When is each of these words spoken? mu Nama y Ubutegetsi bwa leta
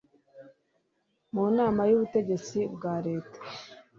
mu 1.33 1.45
Nama 1.57 1.81
y 1.89 1.93
Ubutegetsi 1.95 2.57
bwa 2.73 2.95
leta 3.07 3.39